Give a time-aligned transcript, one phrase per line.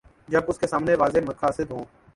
[0.27, 1.85] جب اس کے سامنے واضح مقاصد ہوں۔